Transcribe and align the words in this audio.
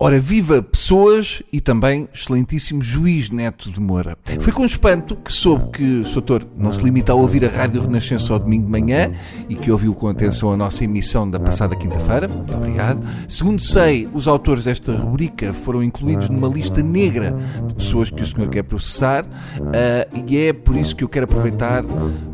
Ora, 0.00 0.20
viva 0.20 0.62
pessoas 0.88 1.42
e 1.52 1.60
também 1.60 2.08
excelentíssimo 2.14 2.80
juiz 2.80 3.30
Neto 3.30 3.70
de 3.70 3.78
Moura. 3.78 4.16
Foi 4.40 4.50
com 4.50 4.64
espanto 4.64 5.16
que 5.16 5.30
soube 5.30 5.70
que 5.70 6.00
o 6.00 6.04
Soutor 6.06 6.46
não 6.56 6.72
se 6.72 6.82
limita 6.82 7.12
a 7.12 7.14
ouvir 7.14 7.44
a 7.44 7.48
Rádio 7.50 7.82
Renascença 7.82 8.32
ao 8.32 8.38
domingo 8.38 8.64
de 8.64 8.70
manhã 8.70 9.12
e 9.50 9.54
que 9.54 9.70
ouviu 9.70 9.94
com 9.94 10.08
atenção 10.08 10.50
a 10.50 10.56
nossa 10.56 10.82
emissão 10.84 11.30
da 11.30 11.38
passada 11.38 11.76
quinta-feira. 11.76 12.26
Muito 12.26 12.54
obrigado. 12.54 13.06
Segundo 13.28 13.62
sei, 13.62 14.08
os 14.14 14.26
autores 14.26 14.64
desta 14.64 14.96
rubrica 14.96 15.52
foram 15.52 15.82
incluídos 15.82 16.30
numa 16.30 16.48
lista 16.48 16.82
negra 16.82 17.36
de 17.66 17.74
pessoas 17.74 18.10
que 18.10 18.22
o 18.22 18.26
senhor 18.26 18.48
quer 18.48 18.62
processar 18.62 19.26
uh, 19.26 20.26
e 20.26 20.38
é 20.38 20.54
por 20.54 20.74
isso 20.74 20.96
que 20.96 21.04
eu 21.04 21.08
quero 21.08 21.24
aproveitar 21.24 21.84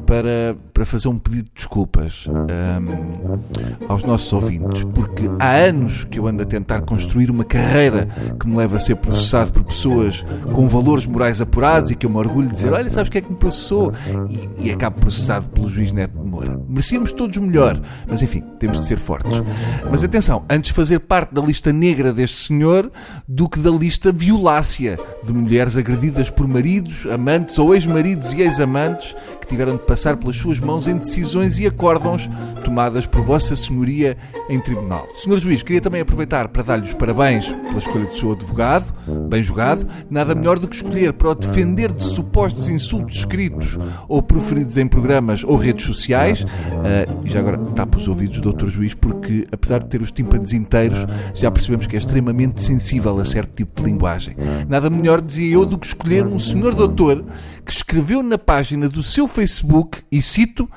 para, 0.04 0.56
para 0.72 0.86
fazer 0.86 1.08
um 1.08 1.18
pedido 1.18 1.44
de 1.44 1.52
desculpas 1.54 2.26
um, 2.28 3.88
aos 3.88 4.04
nossos 4.04 4.32
ouvintes, 4.32 4.84
porque 4.94 5.24
há 5.38 5.52
anos 5.54 6.04
que 6.04 6.18
eu 6.18 6.26
ando 6.26 6.42
a 6.42 6.46
tentar 6.46 6.82
construir 6.82 7.30
uma 7.30 7.44
carreira 7.44 8.08
que 8.44 8.50
me 8.50 8.56
leva 8.56 8.76
a 8.76 8.80
ser 8.80 8.96
processado 8.96 9.52
por 9.52 9.64
pessoas 9.64 10.24
com 10.52 10.68
valores 10.68 11.06
morais 11.06 11.40
apurados 11.40 11.90
e 11.90 11.96
que 11.96 12.04
eu 12.04 12.10
me 12.10 12.18
orgulho 12.18 12.48
de 12.48 12.54
dizer: 12.54 12.72
Olha, 12.72 12.90
sabes 12.90 13.08
que 13.08 13.18
é 13.18 13.20
que 13.20 13.30
me 13.30 13.36
processou? 13.36 13.92
E, 14.28 14.68
e 14.68 14.70
acabo 14.70 15.00
processado 15.00 15.48
pelo 15.48 15.68
juiz 15.68 15.90
Neto 15.92 16.14
Moura. 16.34 16.60
Merecíamos 16.68 17.12
todos 17.12 17.38
melhor, 17.38 17.80
mas 18.08 18.20
enfim, 18.20 18.42
temos 18.58 18.80
de 18.80 18.86
ser 18.86 18.98
fortes. 18.98 19.40
Mas 19.88 20.02
atenção, 20.02 20.44
antes 20.50 20.72
fazer 20.72 20.98
parte 20.98 21.32
da 21.32 21.40
lista 21.40 21.72
negra 21.72 22.12
deste 22.12 22.36
senhor 22.36 22.90
do 23.28 23.48
que 23.48 23.60
da 23.60 23.70
lista 23.70 24.10
violácea 24.12 24.98
de 25.22 25.32
mulheres 25.32 25.76
agredidas 25.76 26.30
por 26.30 26.48
maridos, 26.48 27.06
amantes 27.06 27.56
ou 27.58 27.72
ex-maridos 27.74 28.32
e 28.32 28.40
ex-amantes 28.40 29.14
que 29.40 29.46
tiveram 29.46 29.76
de 29.76 29.82
passar 29.82 30.16
pelas 30.16 30.36
suas 30.36 30.58
mãos 30.58 30.88
em 30.88 30.96
decisões 30.96 31.58
e 31.58 31.66
acórdãos 31.66 32.28
tomadas 32.64 33.06
por 33.06 33.22
Vossa 33.22 33.54
Senhoria 33.54 34.16
em 34.48 34.58
tribunal. 34.58 35.06
Senhor 35.16 35.38
Juiz, 35.38 35.62
queria 35.62 35.80
também 35.80 36.00
aproveitar 36.00 36.48
para 36.48 36.62
dar-lhe 36.62 36.84
os 36.84 36.94
parabéns 36.94 37.48
pela 37.48 37.78
escolha 37.78 38.06
do 38.06 38.16
seu 38.16 38.32
advogado, 38.32 38.92
bem 39.28 39.42
julgado. 39.42 39.86
Nada 40.10 40.34
melhor 40.34 40.58
do 40.58 40.66
que 40.66 40.76
escolher 40.76 41.12
para 41.12 41.28
o 41.28 41.34
defender 41.34 41.92
de 41.92 42.02
supostos 42.02 42.68
insultos 42.68 43.18
escritos 43.18 43.78
ou 44.08 44.22
proferidos 44.22 44.76
em 44.76 44.86
programas 44.86 45.44
ou 45.44 45.56
redes 45.56 45.84
sociais. 45.84 46.23
Uh, 46.32 47.26
e 47.26 47.30
já 47.30 47.40
agora 47.40 47.58
tapa 47.74 47.98
os 47.98 48.08
ouvidos 48.08 48.40
do 48.40 48.52
Dr. 48.52 48.68
Juiz, 48.68 48.94
porque 48.94 49.46
apesar 49.52 49.80
de 49.80 49.88
ter 49.88 50.00
os 50.00 50.10
tímpanos 50.10 50.52
inteiros, 50.52 51.06
já 51.34 51.50
percebemos 51.50 51.86
que 51.86 51.96
é 51.96 51.98
extremamente 51.98 52.60
sensível 52.62 53.18
a 53.18 53.24
certo 53.24 53.54
tipo 53.54 53.82
de 53.82 53.90
linguagem. 53.90 54.36
Nada 54.68 54.88
melhor, 54.90 55.20
dizia 55.20 55.54
eu, 55.54 55.64
do 55.66 55.78
que 55.78 55.86
escolher 55.86 56.26
um 56.26 56.38
senhor 56.38 56.74
doutor 56.74 57.24
que 57.64 57.72
escreveu 57.72 58.22
na 58.22 58.38
página 58.38 58.88
do 58.88 59.02
seu 59.02 59.26
Facebook, 59.26 60.02
e 60.10 60.20
cito, 60.20 60.68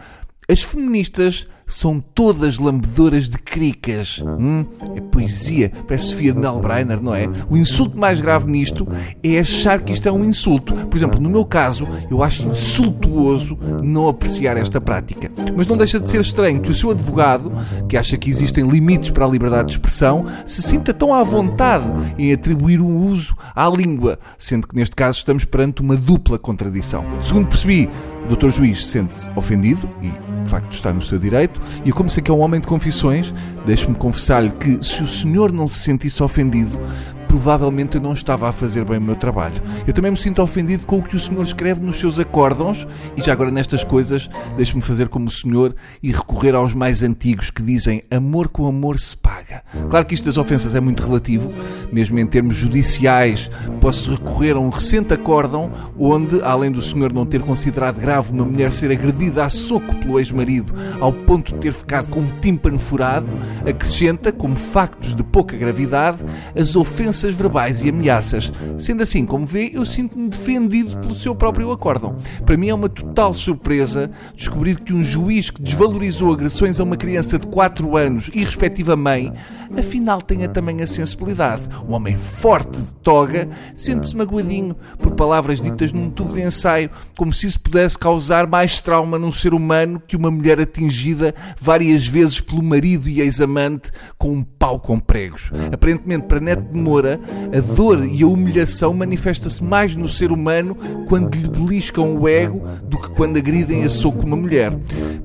as 0.50 0.62
feministas 0.62 1.48
são 1.68 2.00
todas 2.00 2.58
lambedoras 2.58 3.28
de 3.28 3.38
cricas. 3.38 4.24
Hum? 4.26 4.66
É 4.96 5.02
poesia. 5.02 5.72
Parece 5.86 6.08
Sofia 6.08 6.34
de 6.34 6.40
Melbreiner, 6.40 7.02
não 7.02 7.14
é? 7.14 7.28
O 7.50 7.58
insulto 7.58 7.98
mais 7.98 8.20
grave 8.20 8.50
nisto 8.50 8.88
é 9.22 9.40
achar 9.40 9.82
que 9.82 9.92
isto 9.92 10.08
é 10.08 10.12
um 10.12 10.24
insulto. 10.24 10.74
Por 10.74 10.98
exemplo, 10.98 11.20
no 11.20 11.30
meu 11.30 11.46
caso, 11.46 11.88
eu 12.10 12.24
acho 12.24 12.48
insultuoso 12.48 13.58
não 13.84 14.08
apreciar 14.08 14.58
esta 14.58 14.80
prática. 14.80 15.32
Mas 15.56 15.68
não 15.68 15.78
deixa 15.78 16.00
de 16.00 16.08
ser 16.08 16.22
estranho 16.22 16.62
que 16.62 16.72
o 16.72 16.76
seu 16.76 16.92
advogado, 16.92 17.52
que 17.90 17.98
acha 17.98 18.18
que 18.18 18.30
existem 18.30 18.68
limites 18.68 19.12
para 19.12 19.26
a 19.26 19.30
liberdade 19.30 19.68
de 19.68 19.74
expressão, 19.74 20.26
se 20.46 20.62
sinta 20.62 20.94
tão 20.94 21.14
à 21.14 21.24
vontade 21.24 21.86
em 22.18 22.32
atribuir 22.32 22.80
um 22.80 23.02
uso 23.02 23.36
à 23.56 23.68
língua, 23.68 24.18
sendo 24.38 24.68
que 24.68 24.76
neste 24.76 24.96
caso 24.96 25.18
estamos 25.18 25.44
perante 25.44 25.82
uma 25.82 25.98
dupla 25.98 26.40
contradição. 26.40 27.04
Segundo 27.20 27.48
percebi, 27.48 27.90
o 28.30 28.36
Dr. 28.36 28.50
Juiz 28.50 28.88
sente-se 28.88 29.30
ofendido 29.36 29.90
e, 30.02 30.10
de 30.44 30.50
facto, 30.50 30.72
está 30.72 30.94
no 30.94 31.02
seu 31.02 31.18
direito. 31.18 31.57
E 31.86 31.92
como 31.92 32.10
sei 32.10 32.24
que 32.24 32.32
é 32.32 32.34
um 32.34 32.40
homem 32.40 32.60
de 32.60 32.68
confissões, 32.68 33.34
deixe-me 33.66 33.96
confessar-lhe 33.96 34.50
que, 34.50 34.84
se 34.86 35.02
o 35.02 35.08
senhor 35.08 35.52
não 35.52 35.68
se 35.68 35.80
sentisse 35.80 36.22
ofendido, 36.24 36.78
provavelmente 37.28 37.96
eu 37.96 38.02
não 38.02 38.14
estava 38.14 38.48
a 38.48 38.52
fazer 38.52 38.86
bem 38.86 38.98
o 38.98 39.02
meu 39.02 39.16
trabalho. 39.16 39.62
Eu 39.86 39.94
também 39.94 40.12
me 40.12 40.18
sinto 40.18 40.42
ofendido 40.42 40.86
com 40.86 41.00
o 41.00 41.04
que 41.04 41.16
o 41.16 41.20
senhor 41.20 41.44
escreve 41.44 41.82
nos 41.82 42.00
seus 42.00 42.18
acórdãos 42.20 42.88
e 43.16 43.24
já 43.24 43.34
agora 43.34 43.52
nestas 43.52 43.84
coisas 43.84 44.30
deixe-me 44.56 44.82
fazer 44.82 45.10
como 45.10 45.28
o 45.28 45.32
senhor 45.32 45.76
e 46.02 46.12
recorrer 46.12 46.56
aos 46.56 46.74
mais 46.74 47.04
antigos 47.04 47.52
que 47.52 47.62
dizem 47.62 48.04
amor 48.10 48.48
com 48.48 48.66
amor 48.66 48.98
se 48.98 49.16
paga. 49.16 49.64
Claro 49.90 50.06
que 50.06 50.16
isto 50.16 50.26
das 50.26 50.38
ofensas 50.38 50.74
é 50.74 50.80
muito 50.80 51.04
relativo, 51.04 51.52
mesmo 51.92 52.18
em 52.18 52.26
termos 52.26 52.56
judiciais, 52.56 53.50
posso 53.82 54.12
recorrer 54.12 54.56
a 54.56 54.60
um 54.60 54.70
recente 54.70 55.14
acórdão 55.14 55.72
onde, 55.98 56.42
além 56.42 56.72
do 56.72 56.82
senhor 56.82 57.12
não 57.12 57.26
ter 57.26 57.42
considerado 57.42 58.00
grave 58.00 58.32
uma 58.32 58.46
mulher 58.46 58.72
ser 58.72 58.92
agredida 58.92 59.44
a 59.44 59.50
soco 59.50 59.96
pelo 59.96 60.20
ex-marido 60.20 60.74
ao 61.00 61.12
ponto 61.12 61.54
de 61.54 61.60
ter 61.60 61.74
ficado 61.74 62.10
com 62.10 62.22
um 62.22 62.40
tímpano 62.40 62.80
furado, 62.80 63.28
acrescenta, 63.68 64.32
como 64.32 64.56
factos 64.56 65.14
de 65.14 65.24
pouca 65.24 65.58
gravidade, 65.58 66.20
as 66.56 66.76
ofensas 66.76 67.17
ofensas 67.18 67.34
verbais 67.34 67.82
e 67.82 67.90
ameaças. 67.90 68.52
Sendo 68.78 69.02
assim, 69.02 69.26
como 69.26 69.46
vê, 69.46 69.72
eu 69.74 69.86
sinto-me 69.86 70.30
defendido 70.30 70.98
pelo 71.00 71.16
seu 71.16 71.34
próprio 71.34 71.72
acórdão. 71.72 72.16
Para 72.46 72.58
mim 72.58 72.70
é 72.70 72.74
uma 72.74 72.90
total 72.90 73.34
surpresa 73.34 74.12
descobrir 74.36 74.80
que 74.80 74.94
um 74.94 75.04
juiz 75.04 75.50
que 75.50 75.62
desvalorizou 75.62 76.32
agressões 76.32 76.80
a 76.80 76.84
uma 76.84 76.96
criança 76.96 77.40
de 77.40 77.48
4 77.48 77.98
anos 77.98 78.30
e 78.34 78.44
respectiva 78.44 78.96
mãe, 78.96 79.34
afinal 79.76 80.22
tenha 80.22 80.48
também 80.48 80.82
a 80.82 80.88
sensibilidade. 80.88 81.68
Um 81.88 81.94
homem 81.94 82.16
forte 82.16 82.78
de 82.78 82.88
toga 83.02 83.50
sente-se 83.74 84.16
magoadinho 84.16 84.76
por 85.00 85.12
palavras 85.12 85.60
ditas 85.60 85.92
num 85.92 86.12
tubo 86.12 86.34
de 86.34 86.42
ensaio, 86.42 86.90
como 87.18 87.34
se 87.34 87.48
isso 87.48 87.60
pudesse 87.60 87.98
causar 87.98 88.46
mais 88.48 88.80
trauma 88.80 89.18
num 89.18 89.32
ser 89.32 89.54
humano 89.54 90.00
que 90.06 90.16
uma 90.16 90.30
mulher 90.30 90.60
atingida 90.60 91.34
várias 91.60 92.08
vezes 92.08 92.40
pelo 92.40 92.64
marido 92.64 93.10
e 93.10 93.22
ex-amante 93.22 93.92
com 94.18 94.34
um 94.34 94.44
pau 94.44 94.80
com 94.80 95.00
pregos. 95.00 95.50
Aparentemente, 95.74 96.28
para 96.28 96.40
Neto 96.40 96.74
de 96.74 96.80
Moura, 96.80 97.07
a 97.14 97.76
dor 97.76 98.06
e 98.06 98.24
a 98.24 98.28
humilhação 98.28 98.94
manifesta-se 98.94 99.64
mais 99.64 99.96
no 99.96 100.10
ser 100.10 100.32
humano 100.32 100.76
quando 101.08 101.36
lhe 101.36 101.48
beliscam 101.48 102.16
o 102.16 102.28
ego 102.28 102.62
do 102.84 103.00
que 103.00 103.10
quando 103.12 103.38
agridem 103.38 103.84
a 103.84 103.90
soco 103.90 104.26
uma 104.26 104.36
mulher. 104.36 104.78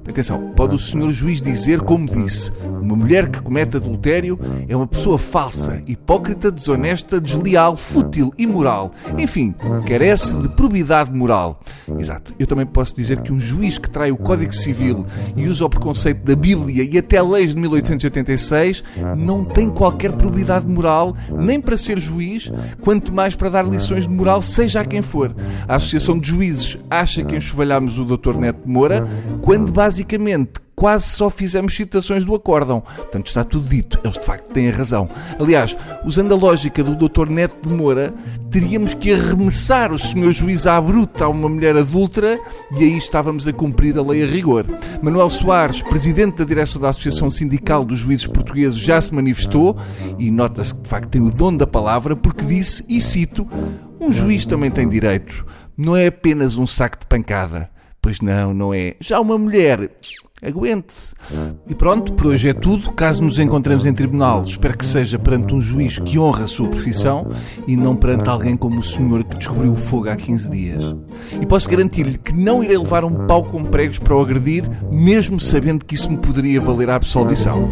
Atenção, 0.09 0.53
pode 0.55 0.75
o 0.75 0.79
senhor 0.79 1.11
juiz 1.13 1.41
dizer, 1.41 1.81
como 1.81 2.07
disse, 2.07 2.53
uma 2.83 2.97
mulher 2.97 3.29
que 3.29 3.41
comete 3.41 3.77
adultério 3.77 4.39
é 4.69 4.77
uma 4.77 4.87
pessoa 4.87 5.17
falsa, 5.17 5.83
hipócrita, 5.87 6.51
desonesta, 6.51 7.21
desleal, 7.21 7.77
fútil, 7.77 8.33
imoral. 8.37 8.93
Enfim, 9.17 9.55
carece 9.87 10.37
de 10.37 10.49
probidade 10.49 11.13
moral. 11.13 11.61
Exato. 11.99 12.35
Eu 12.39 12.47
também 12.47 12.67
posso 12.67 12.95
dizer 12.95 13.21
que 13.21 13.33
um 13.33 13.41
juiz 13.41 13.79
que 13.79 13.89
trai 13.89 14.11
o 14.11 14.17
Código 14.17 14.53
Civil 14.53 15.07
e 15.37 15.47
usa 15.47 15.65
o 15.65 15.71
preconceito 15.71 16.25
da 16.25 16.35
Bíblia 16.35 16.89
e 16.91 16.99
até 16.99 17.23
leis 17.23 17.55
de 17.55 17.61
1886 17.61 18.83
não 19.17 19.45
tem 19.45 19.71
qualquer 19.71 20.13
probidade 20.13 20.67
moral, 20.67 21.17
nem 21.31 21.61
para 21.61 21.77
ser 21.77 21.99
juiz, 21.99 22.51
quanto 22.81 23.13
mais 23.13 23.35
para 23.35 23.49
dar 23.49 23.65
lições 23.65 24.07
de 24.07 24.13
moral, 24.13 24.43
seja 24.43 24.81
a 24.81 24.85
quem 24.85 25.03
for. 25.03 25.35
A 25.69 25.77
Associação 25.77 26.19
de 26.19 26.29
Juízes 26.29 26.79
acha 26.91 27.23
que 27.25 27.37
enxovalhámos 27.37 27.99
o 27.99 28.05
Dr. 28.05 28.37
Neto 28.37 28.69
Moura, 28.69 29.07
quando 29.41 29.71
basicamente 29.73 30.53
quase 30.83 31.11
só 31.11 31.31
fizemos 31.31 31.77
citações 31.77 32.25
do 32.25 32.35
acórdão. 32.35 32.81
Portanto, 32.81 33.29
está 33.29 33.45
tudo 33.45 33.69
dito. 33.69 34.01
Eles 34.03 34.19
de 34.19 34.27
facto 34.27 34.53
têm 34.53 34.69
razão. 34.69 35.09
Aliás, 35.39 35.77
usando 36.05 36.35
a 36.35 36.37
lógica 36.37 36.83
do 36.83 36.97
Dr. 36.97 37.31
Neto 37.31 37.69
de 37.69 37.73
Moura, 37.73 38.13
teríamos 38.51 38.93
que 38.93 39.13
arremessar 39.13 39.93
o 39.93 39.99
senhor 39.99 40.33
juiz 40.33 40.67
à 40.67 40.81
bruta 40.81 41.27
a 41.27 41.29
uma 41.29 41.49
mulher 41.49 41.77
adulta 41.77 42.37
e 42.77 42.83
aí 42.83 42.99
estávamos 42.99 43.47
a 43.47 43.53
cumprir 43.53 43.97
a 43.97 44.03
lei 44.03 44.25
a 44.25 44.27
rigor. 44.27 44.67
Manuel 45.01 45.31
Soares, 45.31 45.83
presidente 45.83 46.39
da 46.39 46.45
direção 46.45 46.83
da 46.83 46.89
Associação 46.89 47.31
Sindical 47.31 47.85
dos 47.85 48.01
Juízes 48.01 48.27
Portugueses, 48.27 48.77
já 48.77 49.01
se 49.01 49.15
manifestou 49.15 49.77
e 50.19 50.33
nota-se 50.33 50.75
que 50.75 50.81
de 50.81 50.89
facto 50.89 51.11
tem 51.11 51.23
o 51.23 51.31
dom 51.31 51.57
da 51.57 51.67
palavra 51.67 52.17
porque 52.17 52.45
disse, 52.45 52.85
e 52.89 53.01
cito, 53.01 53.49
um 54.01 54.13
juiz 54.13 54.45
também 54.45 54.69
tem 54.69 54.89
direitos. 54.89 55.45
Não 55.77 55.97
é 55.97 56.09
apenas 56.09 56.57
um 56.57 56.67
saco 56.67 56.99
de 56.99 57.07
pancada. 57.07 57.71
Pois 58.03 58.21
não, 58.21 58.53
não 58.53 58.75
é. 58.75 58.97
Já 58.99 59.21
uma 59.21 59.39
mulher 59.39 59.89
Aguente-se. 60.45 61.15
E 61.69 61.75
pronto, 61.75 62.15
por 62.15 62.27
hoje 62.27 62.49
é 62.49 62.53
tudo. 62.53 62.93
Caso 62.93 63.23
nos 63.23 63.39
encontremos 63.39 63.87
em 63.87 63.95
tribunal, 63.95 64.43
espero 64.43 64.77
que 64.77 64.85
seja 64.85 65.17
perante 65.17 65.55
um 65.55 65.61
juiz 65.61 66.01
que 66.01 66.19
honra 66.19 66.45
a 66.45 66.49
sua 66.49 66.69
profissão 66.69 67.31
e 67.65 67.77
não 67.77 67.95
perante 67.95 68.29
alguém 68.29 68.57
como 68.57 68.81
o 68.81 68.85
senhor 68.85 69.23
que 69.23 69.37
descobriu 69.37 69.73
o 69.73 69.77
fogo 69.77 70.09
há 70.09 70.17
15 70.17 70.51
dias. 70.51 70.97
E 71.41 71.47
posso 71.47 71.71
garantir-lhe 71.71 72.19
que 72.19 72.33
não 72.33 72.63
irei 72.63 72.77
levar 72.77 73.05
um 73.05 73.25
pau 73.27 73.45
com 73.45 73.65
pregos 73.65 74.01
para 74.01 74.17
o 74.17 74.21
agredir, 74.21 74.69
mesmo 74.91 75.39
sabendo 75.39 75.85
que 75.85 75.95
isso 75.95 76.11
me 76.11 76.17
poderia 76.17 76.61
valer 76.61 76.91
a 76.91 76.97
absolvição. 76.97 77.71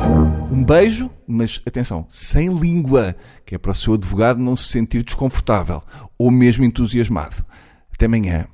Um 0.53 0.63
beijo, 0.63 1.11
mas 1.27 1.61
atenção, 1.67 2.07
sem 2.09 2.49
língua, 2.57 3.17
que 3.45 3.57
é 3.57 3.59
para 3.59 3.73
o 3.73 3.75
seu 3.75 3.95
advogado 3.95 4.39
não 4.39 4.55
se 4.55 4.69
sentir 4.69 5.03
desconfortável 5.03 5.83
ou 6.17 6.31
mesmo 6.31 6.65
entusiasmado. 6.65 7.45
Até 7.93 8.07
amanhã. 8.07 8.47